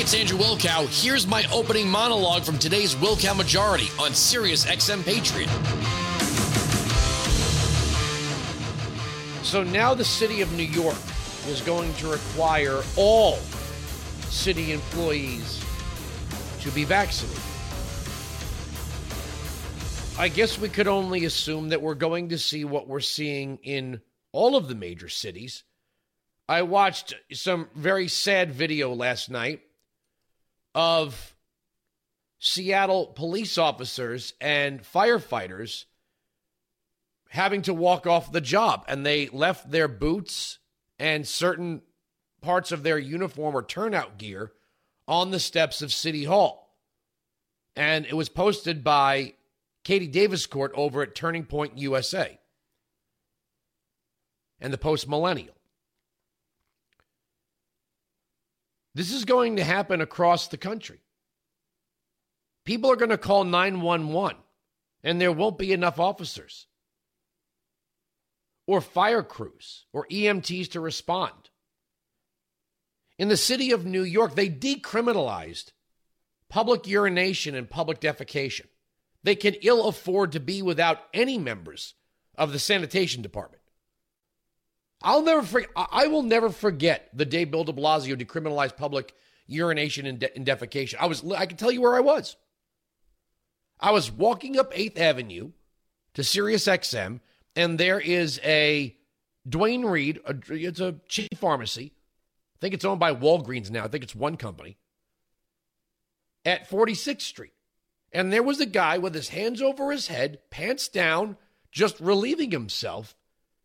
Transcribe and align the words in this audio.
It's 0.00 0.14
Andrew 0.14 0.38
Wilkow. 0.38 0.88
Here's 0.88 1.26
my 1.26 1.44
opening 1.52 1.86
monologue 1.86 2.42
from 2.42 2.58
today's 2.58 2.94
Wilkow 2.94 3.36
Majority 3.36 3.88
on 4.00 4.14
Sirius 4.14 4.64
XM 4.64 5.04
Patriot. 5.04 5.50
So 9.44 9.62
now 9.62 9.92
the 9.92 10.02
city 10.02 10.40
of 10.40 10.50
New 10.54 10.62
York 10.62 10.96
is 11.48 11.60
going 11.60 11.92
to 11.96 12.10
require 12.10 12.80
all 12.96 13.36
city 14.30 14.72
employees 14.72 15.62
to 16.62 16.70
be 16.70 16.84
vaccinated. 16.84 17.42
I 20.18 20.28
guess 20.28 20.58
we 20.58 20.70
could 20.70 20.88
only 20.88 21.26
assume 21.26 21.68
that 21.68 21.82
we're 21.82 21.94
going 21.94 22.30
to 22.30 22.38
see 22.38 22.64
what 22.64 22.88
we're 22.88 23.00
seeing 23.00 23.58
in 23.64 24.00
all 24.32 24.56
of 24.56 24.66
the 24.66 24.74
major 24.74 25.10
cities. 25.10 25.62
I 26.48 26.62
watched 26.62 27.14
some 27.34 27.68
very 27.74 28.08
sad 28.08 28.52
video 28.52 28.94
last 28.94 29.28
night 29.28 29.60
of 30.74 31.36
Seattle 32.38 33.08
police 33.08 33.58
officers 33.58 34.34
and 34.40 34.82
firefighters 34.82 35.84
having 37.30 37.62
to 37.62 37.74
walk 37.74 38.06
off 38.06 38.32
the 38.32 38.40
job 38.40 38.84
and 38.88 39.04
they 39.04 39.28
left 39.28 39.70
their 39.70 39.88
boots 39.88 40.58
and 40.98 41.26
certain 41.26 41.82
parts 42.40 42.72
of 42.72 42.82
their 42.82 42.98
uniform 42.98 43.54
or 43.54 43.62
turnout 43.62 44.18
gear 44.18 44.52
on 45.06 45.30
the 45.30 45.40
steps 45.40 45.82
of 45.82 45.92
City 45.92 46.24
Hall. 46.24 46.76
And 47.76 48.06
it 48.06 48.16
was 48.16 48.28
posted 48.28 48.82
by 48.82 49.34
Katie 49.84 50.08
Daviscourt 50.08 50.70
over 50.74 51.02
at 51.02 51.14
Turning 51.14 51.44
Point 51.44 51.78
USA 51.78 52.38
and 54.60 54.72
the 54.72 54.78
Post 54.78 55.08
Millennial. 55.08 55.59
This 58.94 59.12
is 59.12 59.24
going 59.24 59.56
to 59.56 59.64
happen 59.64 60.00
across 60.00 60.48
the 60.48 60.56
country. 60.56 61.00
People 62.64 62.90
are 62.90 62.96
going 62.96 63.10
to 63.10 63.18
call 63.18 63.44
911 63.44 64.36
and 65.02 65.20
there 65.20 65.32
won't 65.32 65.58
be 65.58 65.72
enough 65.72 65.98
officers 65.98 66.66
or 68.66 68.80
fire 68.80 69.22
crews 69.22 69.86
or 69.92 70.06
EMTs 70.08 70.70
to 70.72 70.80
respond. 70.80 71.50
In 73.18 73.28
the 73.28 73.36
city 73.36 73.70
of 73.72 73.84
New 73.84 74.02
York, 74.02 74.34
they 74.34 74.48
decriminalized 74.48 75.72
public 76.48 76.86
urination 76.86 77.54
and 77.54 77.68
public 77.68 78.00
defecation. 78.00 78.66
They 79.22 79.34
can 79.34 79.54
ill 79.62 79.86
afford 79.88 80.32
to 80.32 80.40
be 80.40 80.62
without 80.62 80.98
any 81.12 81.38
members 81.38 81.94
of 82.36 82.52
the 82.52 82.58
sanitation 82.58 83.22
department. 83.22 83.59
I'll 85.02 85.22
never 85.22 85.42
forget, 85.42 85.70
I 85.76 86.06
will 86.08 86.22
never 86.22 86.50
forget 86.50 87.08
the 87.14 87.24
day 87.24 87.44
Bill 87.44 87.64
de 87.64 87.72
Blasio 87.72 88.20
decriminalized 88.20 88.76
public 88.76 89.14
urination 89.46 90.06
and, 90.06 90.18
de- 90.18 90.36
and 90.36 90.46
defecation. 90.46 90.96
I 91.00 91.06
was 91.06 91.24
I 91.32 91.46
can 91.46 91.56
tell 91.56 91.70
you 91.70 91.80
where 91.80 91.96
I 91.96 92.00
was. 92.00 92.36
I 93.78 93.92
was 93.92 94.10
walking 94.10 94.58
up 94.58 94.74
8th 94.74 94.98
Avenue 94.98 95.52
to 96.14 96.22
Sirius 96.22 96.66
XM 96.66 97.20
and 97.56 97.78
there 97.78 97.98
is 97.98 98.40
a 98.44 98.96
Duane 99.48 99.84
Reade. 99.84 100.20
a, 100.26 100.36
it's 100.50 100.80
a 100.80 100.96
cheap 101.08 101.36
pharmacy. 101.38 101.92
I 102.56 102.58
think 102.60 102.74
it's 102.74 102.84
owned 102.84 103.00
by 103.00 103.14
Walgreens 103.14 103.70
now. 103.70 103.84
I 103.84 103.88
think 103.88 104.04
it's 104.04 104.14
one 104.14 104.36
company 104.36 104.76
at 106.44 106.68
46th 106.68 107.22
Street. 107.22 107.52
And 108.12 108.32
there 108.32 108.42
was 108.42 108.60
a 108.60 108.66
guy 108.66 108.98
with 108.98 109.14
his 109.14 109.28
hands 109.28 109.62
over 109.62 109.90
his 109.90 110.08
head, 110.08 110.40
pants 110.50 110.88
down, 110.88 111.36
just 111.70 112.00
relieving 112.00 112.50
himself, 112.50 113.16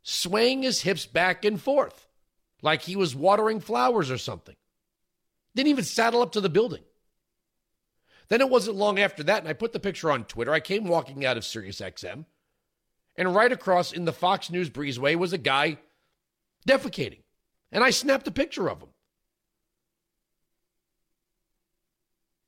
swaying 0.08 0.62
his 0.62 0.82
hips 0.82 1.08
back 1.08 1.44
and 1.44 1.60
forth 1.60 2.08
like 2.62 2.84
he 2.84 2.96
was 2.96 3.16
watering 3.16 3.60
flowers 3.60 4.12
or 4.12 4.20
something. 4.20 4.56
Didn't 5.56 5.70
even 5.70 5.84
saddle 5.84 6.22
up 6.22 6.32
to 6.34 6.42
the 6.42 6.50
building. 6.50 6.84
Then 8.28 8.40
it 8.40 8.50
wasn't 8.50 8.78
long 8.78 9.00
after 9.00 9.24
that, 9.24 9.40
and 9.40 9.48
I 9.48 9.54
put 9.54 9.74
the 9.74 9.80
picture 9.80 10.12
on 10.12 10.26
Twitter. 10.26 10.54
I 10.54 10.60
came 10.60 10.86
walking 10.86 11.26
out 11.26 11.38
of 11.38 11.46
Sirius 11.46 11.82
XM, 11.82 12.26
and 13.16 13.36
right 13.36 13.52
across 13.52 13.92
in 13.92 14.06
the 14.06 14.14
Fox 14.14 14.52
News 14.52 14.70
breezeway 14.70 15.16
was 15.16 15.34
a 15.34 15.40
guy 15.40 15.80
defecating. 16.68 17.24
And 17.72 17.84
I 17.84 17.90
snapped 17.90 18.28
a 18.28 18.32
picture 18.32 18.70
of 18.70 18.82
him. 18.82 18.90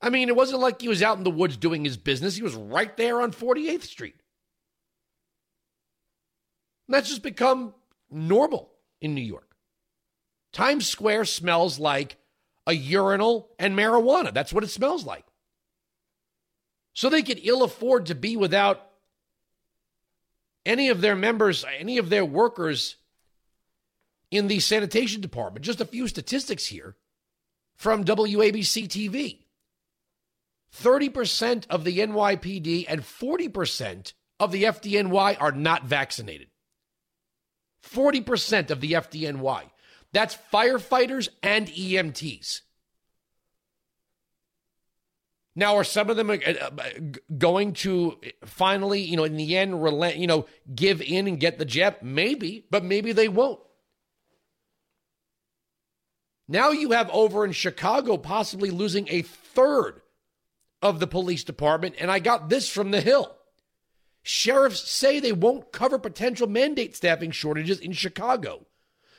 I 0.00 0.10
mean, 0.10 0.28
it 0.28 0.36
wasn't 0.36 0.60
like 0.60 0.80
he 0.80 0.88
was 0.88 1.02
out 1.02 1.18
in 1.18 1.24
the 1.24 1.30
woods 1.30 1.56
doing 1.56 1.84
his 1.84 1.96
business. 1.96 2.36
He 2.36 2.42
was 2.42 2.54
right 2.54 2.96
there 2.96 3.20
on 3.20 3.32
48th 3.32 3.82
Street. 3.82 4.14
And 6.88 6.94
that's 6.94 7.08
just 7.08 7.22
become 7.22 7.74
normal 8.10 8.70
in 9.00 9.14
New 9.14 9.22
York. 9.22 9.56
Times 10.52 10.86
Square 10.86 11.26
smells 11.26 11.78
like 11.78 12.16
a 12.66 12.72
urinal 12.72 13.50
and 13.58 13.76
marijuana. 13.76 14.32
That's 14.32 14.52
what 14.52 14.64
it 14.64 14.70
smells 14.70 15.04
like. 15.04 15.24
So 16.94 17.08
they 17.08 17.22
could 17.22 17.40
ill 17.42 17.62
afford 17.62 18.06
to 18.06 18.14
be 18.14 18.36
without 18.36 18.84
any 20.66 20.88
of 20.88 21.00
their 21.00 21.14
members, 21.14 21.64
any 21.78 21.98
of 21.98 22.10
their 22.10 22.24
workers 22.24 22.96
in 24.30 24.48
the 24.48 24.60
sanitation 24.60 25.20
department. 25.20 25.64
Just 25.64 25.80
a 25.80 25.86
few 25.86 26.08
statistics 26.08 26.66
here 26.66 26.96
from 27.76 28.04
WABC 28.04 28.88
TV. 28.88 29.44
30% 30.76 31.66
of 31.68 31.84
the 31.84 31.98
NYPD 31.98 32.86
and 32.88 33.00
40% 33.00 34.12
of 34.40 34.52
the 34.52 34.64
FDNY 34.64 35.36
are 35.40 35.52
not 35.52 35.84
vaccinated. 35.84 36.48
40% 37.82 38.70
of 38.70 38.80
the 38.80 38.92
FDNY. 38.92 39.64
That's 40.12 40.38
firefighters 40.52 41.28
and 41.42 41.68
EMTs. 41.68 42.62
Now, 45.54 45.76
are 45.76 45.84
some 45.84 46.08
of 46.08 46.16
them 46.16 46.30
uh, 46.30 46.36
uh, 46.36 46.70
going 47.36 47.72
to 47.74 48.16
finally, 48.44 49.00
you 49.00 49.16
know, 49.16 49.24
in 49.24 49.36
the 49.36 49.56
end, 49.56 49.82
relent, 49.82 50.16
you 50.16 50.28
know, 50.28 50.46
give 50.72 51.02
in 51.02 51.26
and 51.26 51.40
get 51.40 51.58
the 51.58 51.64
jab? 51.64 51.96
Maybe, 52.00 52.64
but 52.70 52.84
maybe 52.84 53.10
they 53.10 53.28
won't. 53.28 53.58
Now 56.46 56.70
you 56.70 56.92
have 56.92 57.10
over 57.10 57.44
in 57.44 57.52
Chicago 57.52 58.16
possibly 58.16 58.70
losing 58.70 59.08
a 59.10 59.22
third 59.22 60.00
of 60.80 61.00
the 61.00 61.06
police 61.06 61.44
department. 61.44 61.96
And 61.98 62.10
I 62.10 62.20
got 62.20 62.48
this 62.48 62.68
from 62.68 62.90
the 62.90 63.00
Hill. 63.00 63.36
Sheriffs 64.30 64.90
say 64.90 65.20
they 65.20 65.32
won't 65.32 65.72
cover 65.72 65.98
potential 65.98 66.46
mandate 66.46 66.94
staffing 66.94 67.30
shortages 67.30 67.80
in 67.80 67.92
Chicago. 67.92 68.66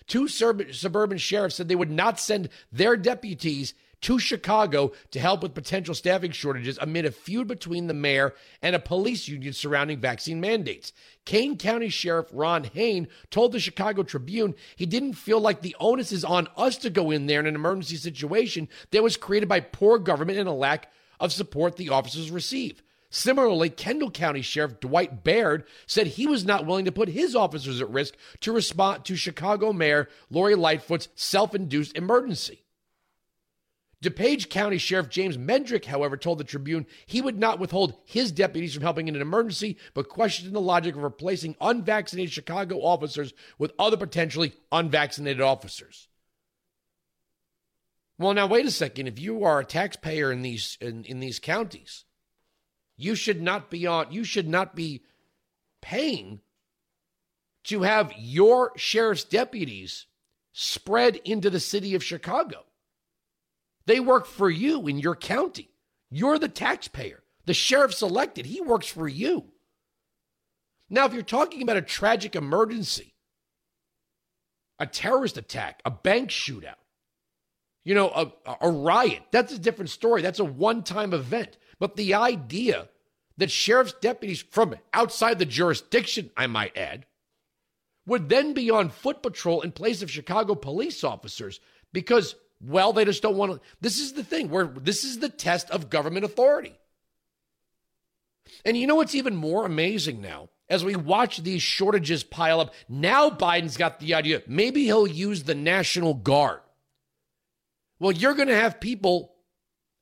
Two 0.06 0.28
suburban 0.28 1.18
sheriffs 1.18 1.56
said 1.56 1.68
they 1.68 1.76
would 1.76 1.90
not 1.90 2.20
send 2.20 2.50
their 2.72 2.96
deputies 2.96 3.74
to 4.02 4.20
Chicago 4.20 4.92
to 5.10 5.20
help 5.20 5.42
with 5.42 5.56
potential 5.56 5.96
staffing 5.96 6.30
shortages 6.30 6.78
amid 6.80 7.06
a 7.06 7.12
feud 7.12 7.48
between 7.48 7.88
the 7.88 7.94
mayor 7.96 8.36
and 8.62 8.76
a 8.76 8.80
police 8.80 9.28
union 9.28 9.52
surrounding 9.52 10.00
vaccine 10.00 10.40
mandates. 10.40 10.94
Kane 11.26 11.58
County 11.58 11.90
Sheriff 11.90 12.28
Ron 12.32 12.66
Hain 12.66 13.08
told 13.32 13.52
the 13.52 13.60
Chicago 13.60 14.04
Tribune 14.04 14.54
he 14.76 14.86
didn't 14.86 15.14
feel 15.14 15.42
like 15.42 15.64
the 15.64 15.76
onus 15.80 16.12
is 16.12 16.24
on 16.24 16.48
us 16.56 16.78
to 16.78 16.92
go 16.92 17.10
in 17.10 17.26
there 17.26 17.40
in 17.40 17.48
an 17.48 17.56
emergency 17.56 17.96
situation 17.96 18.70
that 18.92 19.02
was 19.02 19.18
created 19.18 19.50
by 19.50 19.60
poor 19.60 19.98
government 19.98 20.38
and 20.38 20.48
a 20.48 20.54
lack 20.54 20.92
of 21.20 21.34
support 21.34 21.78
the 21.78 21.90
officers 21.90 22.30
receive. 22.30 22.84
Similarly, 23.12 23.70
Kendall 23.70 24.12
County 24.12 24.44
Sheriff 24.44 24.80
Dwight 24.80 25.24
Baird 25.24 25.66
said 25.88 26.08
he 26.08 26.28
was 26.28 26.46
not 26.46 26.68
willing 26.68 26.86
to 26.86 26.92
put 26.92 27.10
his 27.10 27.36
officers 27.36 27.82
at 27.82 27.90
risk 27.90 28.16
to 28.42 28.52
respond 28.52 29.04
to 29.06 29.16
Chicago 29.16 29.74
Mayor 29.74 30.08
Lori 30.30 30.54
Lightfoot's 30.54 31.10
self 31.16 31.56
induced 31.56 31.98
emergency. 31.98 32.66
DuPage 34.02 34.50
County 34.50 34.78
Sheriff 34.78 35.10
James 35.10 35.38
Mendrick, 35.38 35.86
however, 35.86 36.16
told 36.16 36.38
the 36.38 36.46
Tribune 36.46 36.86
he 37.06 37.20
would 37.20 37.38
not 37.38 37.60
withhold 37.60 37.96
his 38.06 38.32
deputies 38.32 38.74
from 38.74 38.84
helping 38.84 39.08
in 39.08 39.16
an 39.16 39.22
emergency, 39.22 39.78
but 39.94 40.08
questioned 40.08 40.56
the 40.56 40.62
logic 40.62 40.96
of 40.96 41.04
replacing 41.04 41.56
unvaccinated 41.60 42.32
Chicago 42.32 42.78
officers 42.78 43.34
with 43.58 43.74
other 43.78 43.98
potentially 43.98 44.54
unvaccinated 44.72 45.42
officers. 45.42 46.08
Well, 48.18 48.34
now 48.34 48.48
wait 48.48 48.66
a 48.66 48.72
second. 48.72 49.08
If 49.08 49.20
you 49.20 49.44
are 49.44 49.60
a 49.60 49.66
taxpayer 49.66 50.32
in 50.32 50.44
these 50.44 50.78
in, 50.80 51.04
in 51.06 51.20
these 51.20 51.40
counties, 51.40 52.06
you 53.00 53.16
should 53.16 53.42
not 53.42 53.70
be 53.70 53.88
on. 53.88 54.12
You 54.12 54.26
should 54.26 54.48
not 54.48 54.76
be 54.76 55.04
paying 55.82 56.42
to 57.64 57.84
have 57.84 58.12
your 58.18 58.74
sheriff's 58.76 59.24
deputies 59.24 60.06
spread 60.52 61.16
into 61.24 61.50
the 61.50 61.62
city 61.62 61.96
of 61.96 62.04
Chicago. 62.04 62.66
They 63.86 64.02
work 64.02 64.26
for 64.26 64.50
you 64.50 64.86
in 64.88 65.00
your 65.00 65.16
county. 65.16 65.70
You're 66.12 66.38
the 66.38 66.50
taxpayer. 66.50 67.24
The 67.46 67.54
sheriff's 67.54 68.02
elected. 68.02 68.46
He 68.46 68.60
works 68.60 68.88
for 68.88 69.08
you. 69.08 69.46
Now, 70.90 71.06
if 71.06 71.14
you're 71.14 71.24
talking 71.24 71.62
about 71.62 71.78
a 71.78 71.82
tragic 71.82 72.36
emergency, 72.36 73.14
a 74.78 74.86
terrorist 74.86 75.38
attack, 75.38 75.82
a 75.86 75.92
bank 75.92 76.32
shootout, 76.32 76.76
you 77.86 77.96
know, 77.96 78.10
a, 78.10 78.58
a 78.62 78.70
riot, 78.70 79.22
that's 79.32 79.54
a 79.54 79.60
different 79.60 79.90
story. 79.90 80.22
That's 80.22 80.40
a 80.40 80.46
one 80.46 80.84
time 80.84 81.14
event. 81.14 81.58
But 81.80 81.96
the 81.96 82.14
idea 82.14 82.90
that 83.38 83.52
sheriff's 83.52 83.94
deputies 83.94 84.42
from 84.42 84.76
outside 84.94 85.40
the 85.40 85.46
jurisdiction, 85.46 86.30
I 86.36 86.48
might 86.48 86.78
add, 86.78 87.06
would 88.06 88.28
then 88.28 88.54
be 88.54 88.70
on 88.70 88.90
foot 88.90 89.24
patrol 89.24 89.62
in 89.62 89.72
place 89.72 90.02
of 90.02 90.12
Chicago 90.12 90.56
police 90.56 91.04
officers 91.04 91.60
because 91.94 92.36
Well, 92.62 92.92
they 92.92 93.06
just 93.06 93.22
don't 93.22 93.38
want 93.38 93.54
to. 93.54 93.62
This 93.80 94.00
is 94.00 94.14
the 94.14 94.24
thing 94.24 94.50
where 94.50 94.66
this 94.66 95.04
is 95.04 95.20
the 95.20 95.30
test 95.30 95.70
of 95.70 95.90
government 95.90 96.26
authority. 96.26 96.78
And 98.66 98.76
you 98.76 98.88
know 98.88 98.96
what's 98.96 99.16
even 99.16 99.36
more 99.36 99.66
amazing 99.66 100.22
now? 100.22 100.50
As 100.68 100.84
we 100.84 100.96
watch 100.96 101.38
these 101.38 101.64
shortages 101.64 102.24
pile 102.24 102.60
up, 102.60 102.74
now 102.88 103.30
Biden's 103.30 103.78
got 103.78 104.00
the 104.00 104.14
idea 104.14 104.44
maybe 104.48 104.84
he'll 104.84 105.08
use 105.08 105.44
the 105.44 105.56
National 105.56 106.14
Guard. 106.14 106.60
Well, 108.00 108.12
you're 108.12 108.36
going 108.36 108.48
to 108.50 108.56
have 108.56 108.80
people 108.80 109.34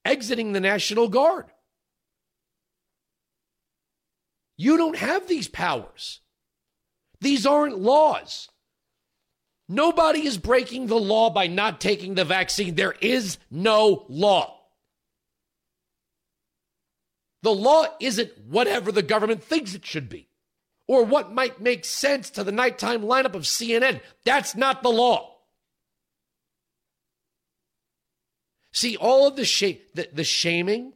exiting 0.04 0.54
the 0.54 0.60
National 0.60 1.08
Guard. 1.08 1.46
You 4.58 4.78
don't 4.78 4.98
have 4.98 5.28
these 5.28 5.48
powers. 5.48 6.22
These 7.22 7.46
aren't 7.46 7.80
laws. 7.80 8.50
Nobody 9.70 10.26
is 10.26 10.38
breaking 10.38 10.88
the 10.88 11.00
law 11.00 11.30
by 11.30 11.48
not 11.48 11.82
taking 11.82 12.16
the 12.16 12.26
vaccine. 12.26 12.76
There 12.76 12.96
is 13.02 13.38
no 13.52 14.06
law. 14.10 14.56
The 17.44 17.54
law 17.54 17.86
isn't 18.00 18.32
whatever 18.48 18.92
the 18.92 19.04
government 19.04 19.44
thinks 19.44 19.74
it 19.74 19.86
should 19.86 20.10
be 20.10 20.30
or 20.88 21.04
what 21.04 21.34
might 21.34 21.62
make 21.62 21.86
sense 21.86 22.30
to 22.32 22.44
the 22.44 22.52
nighttime 22.52 23.02
lineup 23.02 23.36
of 23.36 23.44
CNN. 23.44 24.02
That's 24.26 24.56
not 24.56 24.84
the 24.84 24.90
law. 24.90 25.36
See, 28.74 28.96
all 28.96 29.28
of 29.28 29.36
the, 29.36 29.46
sh- 29.46 29.80
the, 29.96 30.08
the 30.14 30.24
shaming, 30.24 30.94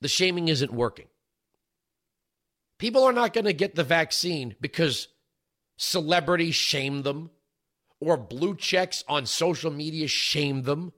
the 0.00 0.08
shaming 0.08 0.48
isn't 0.48 0.72
working. 0.72 1.08
People 2.78 3.04
are 3.04 3.12
not 3.12 3.32
going 3.32 3.44
to 3.44 3.52
get 3.52 3.74
the 3.74 3.84
vaccine 3.84 4.54
because 4.60 5.08
celebrities 5.76 6.54
shame 6.54 7.02
them 7.02 7.30
or 8.00 8.16
blue 8.16 8.54
checks 8.54 9.04
on 9.08 9.26
social 9.26 9.70
media 9.70 10.06
shame 10.06 10.62
them 10.62 10.92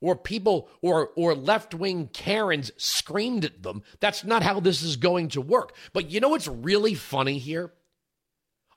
or 0.00 0.14
people 0.16 0.68
or 0.82 1.08
or 1.16 1.34
left-wing 1.34 2.08
Karens 2.12 2.70
screamed 2.76 3.44
at 3.44 3.62
them. 3.62 3.82
That's 4.00 4.22
not 4.22 4.42
how 4.42 4.60
this 4.60 4.82
is 4.82 4.96
going 4.96 5.28
to 5.30 5.40
work. 5.40 5.74
But 5.94 6.10
you 6.10 6.20
know 6.20 6.28
what's 6.28 6.48
really 6.48 6.94
funny 6.94 7.38
here? 7.38 7.72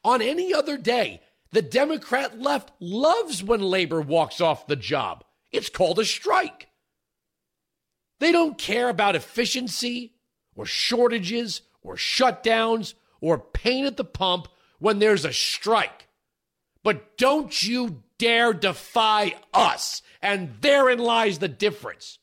On 0.06 0.22
any 0.22 0.54
other 0.54 0.78
day, 0.78 1.22
the 1.52 1.62
Democrat 1.62 2.40
left 2.40 2.72
loves 2.80 3.44
when 3.44 3.62
labor 3.62 4.00
walks 4.00 4.40
off 4.40 4.68
the 4.68 4.78
job. 4.78 5.26
It's 5.52 5.70
called 5.70 6.00
a 6.00 6.06
strike. 6.06 6.68
They 8.20 8.32
don't 8.32 8.58
care 8.58 8.90
about 8.90 9.16
efficiency 9.16 10.14
or 10.56 10.66
shortages 10.66 11.62
or 11.88 11.95
shutdowns 11.95 12.94
or 13.22 13.39
pain 13.39 13.86
at 13.86 13.98
the 13.98 14.04
pump 14.04 14.48
when 14.80 15.00
there's 15.00 15.25
a 15.25 15.34
strike. 15.34 16.07
But 16.84 17.18
don't 17.18 17.63
you 17.63 18.04
dare 18.18 18.54
defy 18.54 19.36
us. 19.54 20.01
And 20.22 20.56
therein 20.62 21.00
lies 21.00 21.39
the 21.39 21.48
difference. 21.48 22.19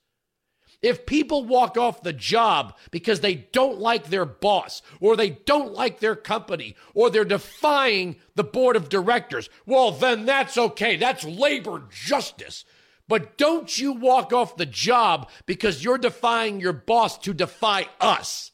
If 0.83 1.07
people 1.07 1.47
walk 1.47 1.79
off 1.79 2.03
the 2.03 2.13
job 2.13 2.77
because 2.91 3.21
they 3.21 3.35
don't 3.53 3.79
like 3.79 4.09
their 4.09 4.27
boss 4.27 4.83
or 5.01 5.17
they 5.17 5.31
don't 5.31 5.73
like 5.73 6.01
their 6.01 6.15
company 6.15 6.77
or 6.93 7.09
they're 7.09 7.25
defying 7.25 8.17
the 8.35 8.45
board 8.45 8.77
of 8.77 8.91
directors, 8.91 9.49
well, 9.65 9.93
then 9.93 10.27
that's 10.27 10.59
okay. 10.59 10.97
That's 10.97 11.25
labor 11.25 11.85
justice. 11.91 12.67
But 13.09 13.39
don't 13.39 13.79
you 13.79 13.93
walk 13.93 14.35
off 14.35 14.57
the 14.57 14.67
job 14.67 15.31
because 15.47 15.83
you're 15.83 15.99
defying 15.99 16.61
your 16.61 16.73
boss 16.75 17.17
to 17.19 17.33
defy 17.33 17.89
us. 17.99 18.51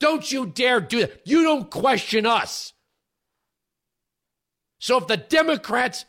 Don't 0.00 0.30
you 0.30 0.46
dare 0.46 0.80
do 0.80 1.00
that. 1.00 1.20
You 1.24 1.42
don't 1.42 1.70
question 1.70 2.26
us. 2.26 2.72
So 4.78 4.98
if 4.98 5.06
the 5.06 5.16
Democrats 5.16 6.04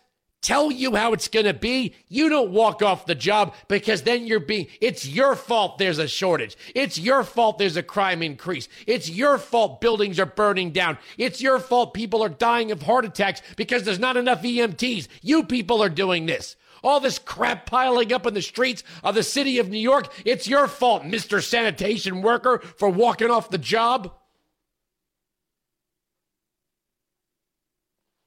tell 0.46 0.72
you 0.72 0.96
how 0.96 1.12
it's 1.14 1.28
going 1.28 1.46
to 1.46 1.54
be, 1.54 1.96
you 2.08 2.30
don't 2.30 2.52
walk 2.52 2.84
off 2.84 3.08
the 3.08 3.16
job 3.16 3.56
because 3.68 4.04
then 4.04 4.28
you're 4.28 4.40
being, 4.40 4.68
it's 4.80 5.08
your 5.08 5.36
fault 5.36 5.80
there's 5.80 5.98
a 5.98 6.08
shortage. 6.08 6.56
It's 6.76 7.00
your 7.00 7.24
fault 7.24 7.58
there's 7.58 7.78
a 7.78 7.84
crime 7.84 8.22
increase. 8.22 8.68
It's 8.86 9.10
your 9.10 9.40
fault 9.40 9.82
buildings 9.82 10.20
are 10.20 10.28
burning 10.28 10.70
down. 10.72 11.00
It's 11.18 11.42
your 11.42 11.58
fault 11.58 11.96
people 11.96 12.24
are 12.24 12.30
dying 12.30 12.72
of 12.72 12.84
heart 12.84 13.06
attacks 13.06 13.42
because 13.56 13.84
there's 13.84 13.98
not 13.98 14.18
enough 14.18 14.44
EMTs. 14.44 15.08
You 15.22 15.46
people 15.46 15.82
are 15.82 15.90
doing 15.90 16.28
this. 16.28 16.56
All 16.86 17.00
this 17.00 17.18
crap 17.18 17.66
piling 17.66 18.14
up 18.14 18.28
in 18.28 18.36
the 18.36 18.44
streets 18.44 18.84
of 19.04 19.16
the 19.16 19.24
city 19.24 19.58
of 19.58 19.70
New 19.70 19.80
York, 19.80 20.14
it's 20.24 20.48
your 20.48 20.68
fault, 20.68 21.02
Mr. 21.02 21.42
Sanitation 21.42 22.22
Worker, 22.22 22.60
for 22.60 22.88
walking 22.90 23.32
off 23.32 23.50
the 23.50 23.58
job. 23.58 24.14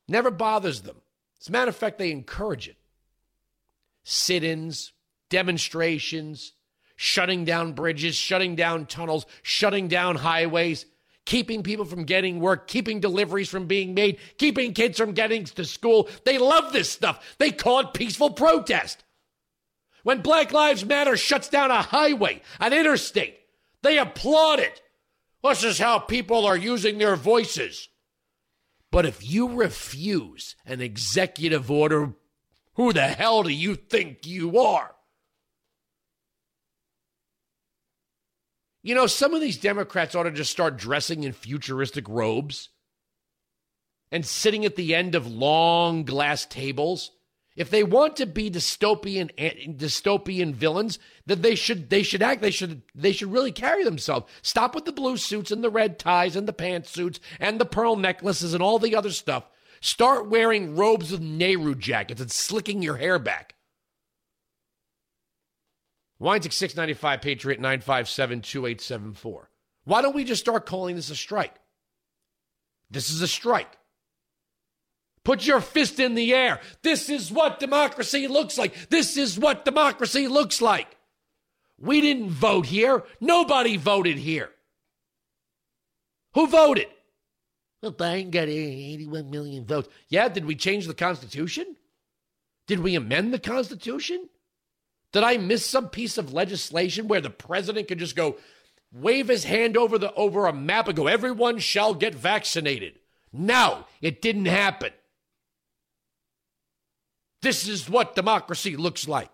Never 0.09 0.33
bothers 0.33 0.81
them. 0.81 0.97
As 1.41 1.49
a 1.49 1.53
matter 1.53 1.69
of 1.69 1.77
fact, 1.77 1.99
they 1.99 2.11
encourage 2.11 2.67
it. 2.67 2.77
Sit 4.03 4.43
ins, 4.43 4.93
demonstrations, 5.29 6.53
shutting 6.97 7.45
down 7.45 7.75
bridges, 7.75 8.17
shutting 8.17 8.57
down 8.57 8.87
tunnels, 8.87 9.25
shutting 9.45 9.87
down 9.87 10.17
highways, 10.17 10.85
keeping 11.29 11.63
people 11.63 11.85
from 11.85 12.05
getting 12.05 12.41
work, 12.41 12.67
keeping 12.67 13.01
deliveries 13.01 13.51
from 13.51 13.67
being 13.67 13.93
made, 13.93 14.19
keeping 14.39 14.73
kids 14.73 14.97
from 14.97 15.13
getting 15.13 15.45
to 15.45 15.63
school. 15.63 16.09
They 16.25 16.39
love 16.39 16.73
this 16.73 16.91
stuff. 16.91 17.37
They 17.37 17.51
call 17.53 17.81
it 17.81 17.93
peaceful 17.93 18.31
protest. 18.31 19.05
When 20.05 20.23
Black 20.23 20.53
Lives 20.53 20.87
Matter 20.87 21.19
shuts 21.19 21.51
down 21.51 21.71
a 21.71 21.83
highway, 21.83 22.41
an 22.59 22.73
interstate, 22.73 23.39
they 23.83 23.99
applaud 23.99 24.61
it. 24.61 24.81
This 25.45 25.65
is 25.65 25.79
how 25.79 25.99
people 25.99 26.47
are 26.47 26.57
using 26.57 26.97
their 26.97 27.15
voices. 27.15 27.91
But 28.91 29.05
if 29.05 29.31
you 29.31 29.53
refuse 29.53 30.57
an 30.65 30.81
executive 30.81 31.71
order, 31.71 32.15
who 32.73 32.95
the 32.95 33.07
hell 33.07 33.43
do 33.43 33.51
you 33.51 33.75
think 33.75 34.27
you 34.27 34.59
are? 34.59 34.95
You 38.89 38.95
know, 38.95 39.07
some 39.07 39.35
of 39.35 39.43
these 39.43 39.59
Democrats 39.59 40.15
ought 40.15 40.23
to 40.23 40.31
just 40.31 40.51
start 40.51 40.79
dressing 40.79 41.23
in 41.23 41.33
futuristic 41.33 42.09
robes 42.09 42.71
and 44.11 44.25
sitting 44.25 44.65
at 44.65 44.77
the 44.77 44.95
end 44.95 45.15
of 45.15 45.27
long 45.27 46.05
glass 46.05 46.47
tables 46.47 47.11
if 47.55 47.69
they 47.69 47.85
want 47.85 48.17
to 48.17 48.25
be 48.25 48.51
dystopian 48.51 49.31
eh, 49.37 49.67
dystopian 49.77 50.55
villains, 50.55 50.99
then 51.27 51.43
they 51.43 51.55
should 51.55 51.91
they 51.91 52.03
should 52.03 52.23
act 52.23 52.41
they 52.41 52.51
should 52.51 52.81
they 52.95 53.13
should 53.13 53.31
really 53.31 53.53
carry 53.53 53.85
themselves. 53.85 54.25
Stop 54.41 54.75
with 54.75 54.87
the 54.87 54.93
blue 54.93 55.19
suits 55.19 55.51
and 55.51 55.63
the 55.63 55.69
red 55.69 55.99
ties 55.99 56.35
and 56.35 56.49
the 56.49 56.55
pantsuits 56.55 57.21
and 57.39 57.61
the 57.61 57.67
pearl 57.67 57.95
necklaces 57.95 58.55
and 58.55 58.63
all 58.63 58.79
the 58.79 58.97
other 58.97 59.11
stuff. 59.11 59.51
Start 59.83 60.31
wearing 60.31 60.77
robes 60.77 61.13
with 61.13 61.21
Nehru 61.21 61.75
jackets 61.75 62.23
and 62.23 62.31
slicking 62.31 62.81
your 62.81 62.97
hair 62.97 63.19
back. 63.19 63.55
Weinzig 66.21 66.53
695 66.53 67.21
Patriot 67.21 67.61
957 67.61 68.41
2874. 68.43 69.51
Why 69.85 70.03
don't 70.03 70.15
we 70.15 70.25
just 70.25 70.41
start 70.41 70.67
calling 70.67 70.97
this 70.97 71.11
a 71.11 71.17
strike? 71.17 71.55
This 72.91 73.11
is 73.11 73.23
a 73.23 73.29
strike. 73.29 73.79
Put 75.25 75.47
your 75.47 75.61
fist 75.61 76.01
in 76.01 76.15
the 76.15 76.35
air. 76.35 76.61
This 76.83 77.09
is 77.09 77.31
what 77.31 77.61
democracy 77.61 78.29
looks 78.29 78.57
like. 78.57 78.89
This 78.89 79.17
is 79.17 79.39
what 79.39 79.65
democracy 79.65 80.27
looks 80.27 80.63
like. 80.63 80.97
We 81.79 82.01
didn't 82.01 82.31
vote 82.31 82.67
here. 82.67 83.05
Nobody 83.21 83.77
voted 83.77 84.19
here. 84.19 84.51
Who 86.35 86.47
voted? 86.47 86.89
Well, 87.83 87.93
Biden 87.93 88.31
got 88.31 88.49
81 88.49 89.31
million 89.31 89.65
votes. 89.65 89.89
Yeah, 90.09 90.29
did 90.29 90.45
we 90.45 90.57
change 90.57 90.87
the 90.87 90.95
Constitution? 90.95 91.77
Did 92.67 92.81
we 92.81 92.97
amend 92.97 93.33
the 93.33 93.39
Constitution? 93.39 94.29
Did 95.13 95.23
I 95.23 95.37
miss 95.39 95.65
some 95.65 95.89
piece 95.89 96.19
of 96.19 96.33
legislation 96.33 97.09
where 97.09 97.21
the 97.21 97.31
president 97.31 97.89
could 97.89 97.99
just 97.99 98.17
go 98.17 98.37
wave 98.93 99.29
his 99.29 99.45
hand 99.45 99.77
over 99.77 99.99
the 99.99 100.13
over 100.15 100.47
a 100.47 100.53
map 100.53 100.89
and 100.89 100.97
go, 100.97 101.07
everyone 101.07 101.59
shall 101.59 101.95
get 101.95 102.15
vaccinated? 102.15 102.99
No, 103.33 103.85
it 104.01 104.23
didn't 104.23 104.47
happen. 104.47 104.93
This 107.43 107.69
is 107.69 107.89
what 107.89 108.15
democracy 108.15 108.77
looks 108.77 109.07
like. 109.07 109.31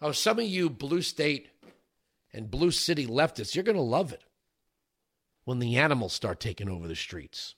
Oh, 0.00 0.12
some 0.12 0.38
of 0.38 0.44
you 0.44 0.70
blue 0.70 1.02
state 1.02 1.48
and 2.32 2.50
blue 2.50 2.70
city 2.70 3.06
leftists, 3.06 3.54
you're 3.54 3.64
going 3.64 3.76
to 3.76 3.82
love 3.82 4.12
it 4.12 4.22
when 5.44 5.58
the 5.58 5.76
animals 5.76 6.12
start 6.12 6.40
taking 6.40 6.68
over 6.68 6.88
the 6.88 6.96
streets 6.96 7.54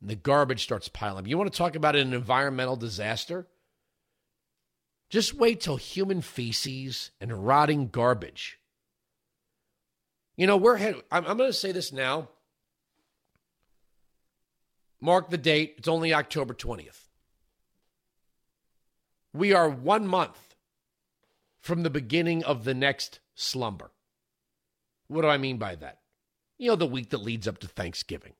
and 0.00 0.10
the 0.10 0.16
garbage 0.16 0.62
starts 0.62 0.88
piling 0.88 1.24
up. 1.24 1.28
You 1.28 1.38
want 1.38 1.52
to 1.52 1.56
talk 1.56 1.76
about 1.76 1.96
an 1.96 2.12
environmental 2.12 2.76
disaster? 2.76 3.46
Just 5.14 5.32
wait 5.32 5.60
till 5.60 5.76
human 5.76 6.22
feces 6.22 7.12
and 7.20 7.46
rotting 7.46 7.86
garbage. 7.86 8.58
You 10.36 10.48
know, 10.48 10.56
we're 10.56 10.74
head. 10.74 10.96
I'm, 11.08 11.24
I'm 11.24 11.36
going 11.36 11.50
to 11.50 11.56
say 11.56 11.70
this 11.70 11.92
now. 11.92 12.30
Mark 15.00 15.30
the 15.30 15.38
date. 15.38 15.76
It's 15.78 15.86
only 15.86 16.12
October 16.12 16.52
20th. 16.52 17.10
We 19.32 19.52
are 19.52 19.68
one 19.68 20.08
month 20.08 20.56
from 21.60 21.84
the 21.84 21.90
beginning 21.90 22.42
of 22.42 22.64
the 22.64 22.74
next 22.74 23.20
slumber. 23.36 23.92
What 25.06 25.22
do 25.22 25.28
I 25.28 25.38
mean 25.38 25.58
by 25.58 25.76
that? 25.76 26.00
You 26.58 26.70
know, 26.70 26.76
the 26.76 26.86
week 26.86 27.10
that 27.10 27.18
leads 27.18 27.46
up 27.46 27.58
to 27.58 27.68
Thanksgiving. 27.68 28.32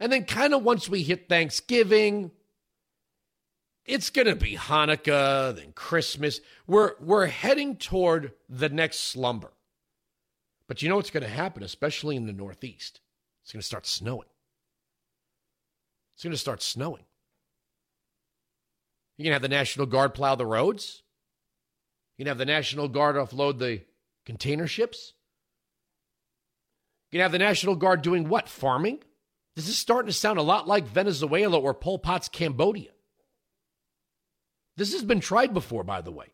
And 0.00 0.10
then, 0.10 0.24
kind 0.24 0.54
of 0.54 0.64
once 0.64 0.88
we 0.88 1.04
hit 1.04 1.28
Thanksgiving, 1.28 2.32
it's 3.88 4.10
going 4.10 4.26
to 4.26 4.36
be 4.36 4.54
Hanukkah, 4.54 5.56
then 5.56 5.72
Christmas. 5.72 6.40
We're 6.66 6.92
we're 7.00 7.26
heading 7.26 7.76
toward 7.76 8.32
the 8.48 8.68
next 8.68 9.00
slumber. 9.00 9.52
But 10.68 10.82
you 10.82 10.90
know 10.90 10.96
what's 10.96 11.10
going 11.10 11.22
to 11.22 11.28
happen, 11.28 11.62
especially 11.62 12.14
in 12.14 12.26
the 12.26 12.32
Northeast? 12.32 13.00
It's 13.42 13.52
going 13.52 13.62
to 13.62 13.66
start 13.66 13.86
snowing. 13.86 14.28
It's 16.14 16.22
going 16.22 16.32
to 16.32 16.36
start 16.36 16.62
snowing. 16.62 17.04
You 19.16 19.24
can 19.24 19.32
have 19.32 19.42
the 19.42 19.48
National 19.48 19.86
Guard 19.86 20.12
plow 20.12 20.34
the 20.34 20.44
roads. 20.44 21.02
You 22.16 22.24
can 22.24 22.28
have 22.28 22.38
the 22.38 22.44
National 22.44 22.88
Guard 22.88 23.16
offload 23.16 23.58
the 23.58 23.80
container 24.26 24.66
ships. 24.66 25.14
You 27.10 27.18
can 27.18 27.22
have 27.22 27.32
the 27.32 27.38
National 27.38 27.74
Guard 27.74 28.02
doing 28.02 28.28
what? 28.28 28.50
Farming? 28.50 29.02
This 29.56 29.68
is 29.68 29.78
starting 29.78 30.08
to 30.08 30.12
sound 30.12 30.38
a 30.38 30.42
lot 30.42 30.68
like 30.68 30.86
Venezuela 30.86 31.58
or 31.58 31.72
Pol 31.72 31.98
Pot's 31.98 32.28
Cambodia. 32.28 32.90
This 34.78 34.92
has 34.92 35.02
been 35.02 35.18
tried 35.18 35.52
before, 35.52 35.82
by 35.82 36.00
the 36.00 36.12
way. 36.12 36.26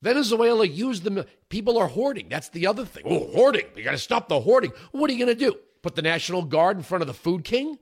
Venezuela 0.00 0.64
used 0.64 1.02
the 1.02 1.26
people 1.48 1.76
are 1.76 1.88
hoarding. 1.88 2.28
That's 2.28 2.48
the 2.48 2.68
other 2.68 2.84
thing. 2.84 3.02
Oh, 3.04 3.26
hoarding. 3.34 3.66
We 3.74 3.82
got 3.82 3.90
to 3.90 3.98
stop 3.98 4.28
the 4.28 4.40
hoarding. 4.40 4.72
What 4.92 5.10
are 5.10 5.12
you 5.12 5.24
going 5.24 5.36
to 5.36 5.44
do? 5.44 5.58
Put 5.82 5.96
the 5.96 6.02
National 6.02 6.42
Guard 6.42 6.76
in 6.76 6.84
front 6.84 7.02
of 7.02 7.08
the 7.08 7.14
Food 7.14 7.42
King? 7.42 7.78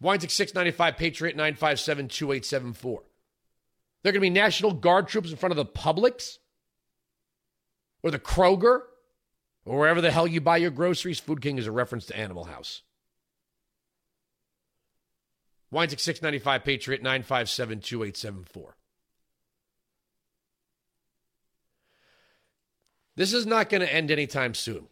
Weinzig 0.00 0.30
695 0.30 0.96
Patriot 0.96 1.36
957 1.36 2.08
2874. 2.08 3.02
They're 4.02 4.12
going 4.12 4.20
to 4.20 4.20
be 4.20 4.30
National 4.30 4.72
Guard 4.72 5.08
troops 5.08 5.30
in 5.30 5.36
front 5.36 5.50
of 5.50 5.56
the 5.56 5.66
Publix 5.66 6.38
or 8.04 8.12
the 8.12 8.20
Kroger 8.20 8.82
or 9.64 9.78
wherever 9.78 10.00
the 10.00 10.12
hell 10.12 10.28
you 10.28 10.40
buy 10.40 10.58
your 10.58 10.70
groceries. 10.70 11.18
Food 11.18 11.42
King 11.42 11.58
is 11.58 11.66
a 11.66 11.72
reference 11.72 12.06
to 12.06 12.16
Animal 12.16 12.44
House. 12.44 12.82
Weinzig 15.72 16.00
695 16.00 16.64
Patriot 16.64 17.02
957 17.02 17.80
2874. 17.80 18.76
This 23.16 23.32
is 23.32 23.46
not 23.46 23.68
going 23.68 23.80
to 23.80 23.92
end 23.92 24.10
anytime 24.10 24.54
soon. 24.54 24.86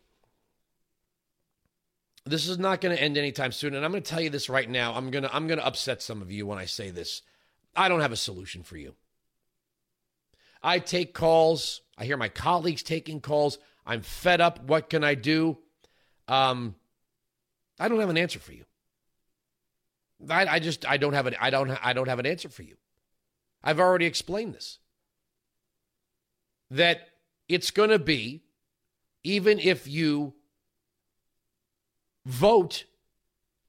This 2.24 2.48
is 2.48 2.58
not 2.58 2.80
going 2.80 2.96
to 2.96 3.02
end 3.02 3.16
anytime 3.18 3.52
soon 3.52 3.74
and 3.74 3.84
I'm 3.84 3.90
going 3.90 4.02
to 4.02 4.10
tell 4.10 4.20
you 4.20 4.30
this 4.30 4.48
right 4.48 4.68
now. 4.68 4.94
I'm 4.94 5.10
going 5.10 5.24
to 5.24 5.34
I'm 5.34 5.46
going 5.46 5.58
to 5.58 5.66
upset 5.66 6.02
some 6.02 6.22
of 6.22 6.30
you 6.32 6.46
when 6.46 6.58
I 6.58 6.64
say 6.64 6.90
this. 6.90 7.22
I 7.76 7.88
don't 7.88 8.00
have 8.00 8.12
a 8.12 8.16
solution 8.16 8.62
for 8.62 8.76
you. 8.76 8.94
I 10.62 10.78
take 10.78 11.14
calls. 11.14 11.82
I 11.96 12.04
hear 12.04 12.16
my 12.16 12.28
colleagues 12.28 12.82
taking 12.82 13.20
calls. 13.20 13.58
I'm 13.86 14.02
fed 14.02 14.40
up. 14.40 14.64
What 14.64 14.90
can 14.90 15.04
I 15.04 15.14
do? 15.14 15.58
Um, 16.28 16.74
I 17.78 17.88
don't 17.88 18.00
have 18.00 18.10
an 18.10 18.18
answer 18.18 18.38
for 18.38 18.52
you. 18.52 18.64
I, 20.28 20.46
I 20.46 20.58
just 20.58 20.86
I 20.86 20.96
don't 20.96 21.14
have 21.14 21.26
an 21.26 21.36
I 21.40 21.50
don't 21.50 21.70
I 21.70 21.92
don't 21.92 22.08
have 22.08 22.18
an 22.18 22.26
answer 22.26 22.48
for 22.48 22.62
you. 22.62 22.76
I've 23.62 23.80
already 23.80 24.06
explained 24.06 24.54
this. 24.54 24.78
That 26.70 27.08
it's 27.48 27.70
going 27.70 27.90
to 27.90 27.98
be, 27.98 28.44
even 29.24 29.58
if 29.58 29.88
you 29.88 30.34
vote 32.24 32.84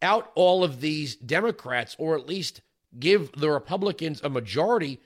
out 0.02 0.32
all 0.36 0.64
of 0.64 0.82
these 0.82 1.16
Democrats 1.16 1.96
or 1.98 2.16
at 2.16 2.28
least 2.28 2.62
give 3.00 3.32
the 3.34 3.50
Republicans 3.50 4.22
a 4.24 4.30
majority, 4.30 5.00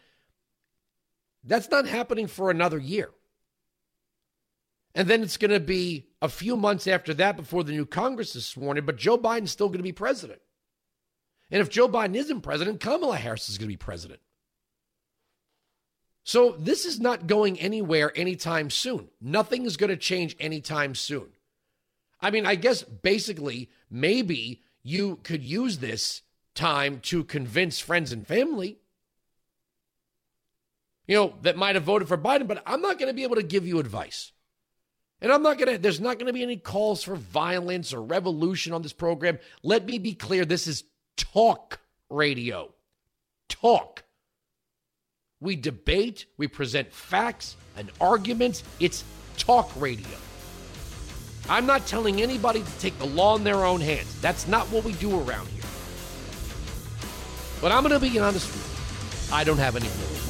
that's 1.44 1.70
not 1.70 1.88
happening 1.88 2.28
for 2.28 2.50
another 2.50 2.78
year. 2.78 3.12
And 4.94 5.08
then 5.08 5.22
it's 5.22 5.38
going 5.38 5.52
to 5.52 5.60
be 5.60 6.08
a 6.22 6.30
few 6.30 6.56
months 6.56 6.88
after 6.88 7.14
that 7.16 7.36
before 7.36 7.64
the 7.64 7.74
new 7.74 7.86
Congress 7.86 8.36
is 8.36 8.46
sworn 8.46 8.78
in, 8.78 8.86
but 8.86 8.96
Joe 8.96 9.18
Biden's 9.18 9.52
still 9.52 9.68
going 9.68 9.80
to 9.80 9.84
be 9.84 9.92
president. 9.92 10.42
And 11.52 11.62
if 11.62 11.70
Joe 11.70 11.88
Biden 11.88 12.16
isn't 12.16 12.42
president, 12.42 12.80
Kamala 12.80 13.18
Harris 13.18 13.50
is 13.50 13.58
going 13.58 13.68
to 13.68 13.74
be 13.74 13.78
president. 13.78 14.20
So 16.24 16.56
this 16.58 16.86
is 16.86 17.00
not 17.00 17.28
going 17.28 17.60
anywhere 17.60 18.12
anytime 18.16 18.72
soon. 18.72 19.10
Nothing 19.22 19.66
is 19.66 19.78
going 19.78 19.92
to 19.92 19.98
change 19.98 20.36
anytime 20.40 20.96
soon. 20.96 21.28
I 22.20 22.32
mean, 22.32 22.48
I 22.48 22.56
guess 22.56 22.82
basically, 22.82 23.70
maybe 23.92 24.64
you 24.82 25.20
could 25.24 25.44
use 25.44 25.78
this 25.78 26.24
time 26.56 27.00
to 27.02 27.24
convince 27.24 27.80
friends 27.80 28.12
and 28.12 28.26
family, 28.26 28.80
you 31.08 31.16
know, 31.16 31.36
that 31.44 31.58
might 31.58 31.76
have 31.76 31.84
voted 31.84 32.08
for 32.08 32.18
Biden, 32.18 32.48
but 32.48 32.64
I'm 32.66 32.82
not 32.82 32.98
going 32.98 33.10
to 33.10 33.14
be 33.14 33.24
able 33.24 33.36
to 33.36 33.44
give 33.44 33.68
you 33.68 33.80
advice. 33.80 34.32
And 35.22 35.32
I'm 35.32 35.44
not 35.44 35.60
going 35.60 35.74
to, 35.74 35.78
there's 35.78 36.02
not 36.02 36.18
going 36.18 36.28
to 36.28 36.34
be 36.34 36.44
any 36.44 36.58
calls 36.58 37.04
for 37.04 37.16
violence 37.16 37.94
or 37.94 38.02
revolution 38.02 38.74
on 38.74 38.82
this 38.82 38.94
program. 38.94 39.38
Let 39.62 39.86
me 39.86 40.00
be 40.00 40.14
clear 40.14 40.46
this 40.46 40.66
is 40.66 40.84
talk 41.18 41.80
radio. 42.10 42.74
Talk. 43.50 44.04
We 45.40 45.56
debate, 45.56 46.26
we 46.38 46.48
present 46.48 46.92
facts 46.92 47.56
and 47.78 47.92
arguments. 48.00 48.64
It's 48.80 49.04
talk 49.38 49.70
radio. 49.78 50.18
I'm 51.50 51.66
not 51.66 51.86
telling 51.86 52.22
anybody 52.22 52.64
to 52.64 52.80
take 52.80 52.98
the 52.98 53.06
law 53.06 53.36
in 53.36 53.44
their 53.44 53.66
own 53.66 53.82
hands. 53.82 54.20
That's 54.22 54.48
not 54.48 54.66
what 54.68 54.84
we 54.84 54.94
do 54.94 55.20
around 55.20 55.48
here. 55.50 55.64
But 57.62 57.72
I'm 57.72 57.84
going 57.84 57.94
to 57.94 58.00
be 58.00 58.18
honest 58.18 58.48
with 58.48 59.30
you. 59.30 59.36
I 59.36 59.44
don't 59.44 59.58
have 59.58 59.76
any 59.76 59.86
real 59.86 59.96
advice. 59.96 60.26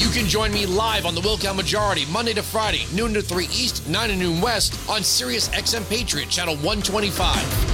You 0.00 0.08
can 0.10 0.28
join 0.28 0.52
me 0.52 0.66
live 0.66 1.06
on 1.06 1.14
the 1.14 1.20
Wilkow 1.20 1.54
Majority 1.54 2.04
Monday 2.12 2.34
to 2.34 2.42
Friday, 2.42 2.86
noon 2.94 3.14
to 3.14 3.22
3 3.22 3.44
East, 3.44 3.88
9 3.88 4.08
to 4.08 4.16
noon 4.16 4.40
West 4.40 4.78
on 4.88 5.02
Sirius 5.02 5.48
XM 5.50 5.88
Patriot, 5.88 6.28
channel 6.28 6.54
125. 6.56 7.67